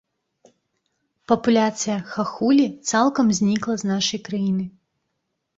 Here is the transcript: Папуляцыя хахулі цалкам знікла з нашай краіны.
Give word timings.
Папуляцыя 1.31 1.97
хахулі 2.13 2.65
цалкам 2.89 3.27
знікла 3.41 3.73
з 3.83 3.91
нашай 3.93 4.19
краіны. 4.31 4.65